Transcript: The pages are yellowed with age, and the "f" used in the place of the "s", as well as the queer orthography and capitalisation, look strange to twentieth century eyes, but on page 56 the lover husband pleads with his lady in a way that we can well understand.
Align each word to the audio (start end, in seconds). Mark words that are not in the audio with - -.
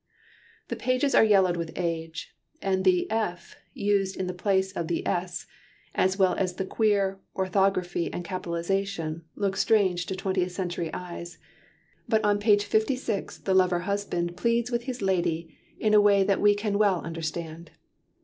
The 0.69 0.75
pages 0.75 1.13
are 1.13 1.23
yellowed 1.23 1.57
with 1.57 1.73
age, 1.75 2.35
and 2.59 2.83
the 2.85 3.05
"f" 3.11 3.55
used 3.75 4.17
in 4.17 4.25
the 4.25 4.33
place 4.33 4.71
of 4.71 4.87
the 4.87 5.05
"s", 5.05 5.45
as 5.93 6.17
well 6.17 6.33
as 6.33 6.55
the 6.55 6.65
queer 6.65 7.19
orthography 7.35 8.11
and 8.11 8.25
capitalisation, 8.25 9.25
look 9.35 9.55
strange 9.55 10.07
to 10.07 10.15
twentieth 10.15 10.53
century 10.53 10.91
eyes, 10.91 11.37
but 12.09 12.25
on 12.25 12.39
page 12.39 12.63
56 12.65 13.37
the 13.37 13.53
lover 13.53 13.81
husband 13.81 14.35
pleads 14.35 14.71
with 14.71 14.85
his 14.85 15.03
lady 15.03 15.55
in 15.79 15.93
a 15.93 16.01
way 16.01 16.23
that 16.23 16.41
we 16.41 16.55
can 16.55 16.79
well 16.79 17.01
understand. 17.01 17.69